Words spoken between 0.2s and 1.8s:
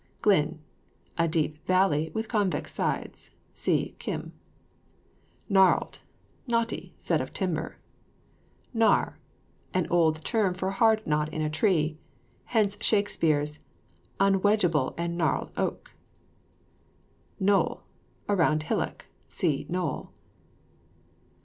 GLYN. A deep